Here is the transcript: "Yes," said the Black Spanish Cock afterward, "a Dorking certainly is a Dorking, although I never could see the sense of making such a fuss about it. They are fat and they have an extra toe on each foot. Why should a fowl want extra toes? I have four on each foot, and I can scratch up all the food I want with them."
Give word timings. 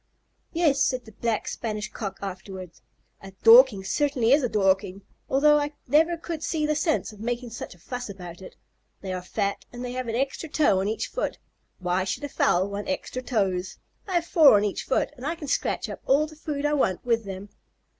"Yes," 0.51 0.83
said 0.83 1.05
the 1.05 1.11
Black 1.11 1.47
Spanish 1.47 1.91
Cock 1.91 2.17
afterward, 2.23 2.71
"a 3.21 3.33
Dorking 3.43 3.83
certainly 3.83 4.31
is 4.31 4.41
a 4.41 4.49
Dorking, 4.49 5.03
although 5.29 5.59
I 5.59 5.73
never 5.87 6.17
could 6.17 6.41
see 6.41 6.65
the 6.65 6.73
sense 6.73 7.11
of 7.13 7.19
making 7.19 7.51
such 7.51 7.75
a 7.75 7.77
fuss 7.77 8.09
about 8.09 8.41
it. 8.41 8.55
They 9.01 9.13
are 9.13 9.21
fat 9.21 9.63
and 9.71 9.85
they 9.85 9.91
have 9.91 10.07
an 10.07 10.15
extra 10.15 10.49
toe 10.49 10.79
on 10.79 10.87
each 10.87 11.05
foot. 11.05 11.37
Why 11.77 12.03
should 12.03 12.23
a 12.23 12.29
fowl 12.29 12.67
want 12.67 12.89
extra 12.89 13.21
toes? 13.21 13.77
I 14.07 14.13
have 14.15 14.25
four 14.25 14.55
on 14.55 14.63
each 14.65 14.85
foot, 14.85 15.11
and 15.17 15.23
I 15.23 15.35
can 15.35 15.47
scratch 15.47 15.87
up 15.87 16.01
all 16.07 16.25
the 16.25 16.35
food 16.35 16.65
I 16.65 16.73
want 16.73 17.05
with 17.05 17.25
them." 17.25 17.49